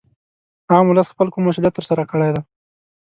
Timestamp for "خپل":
1.13-1.27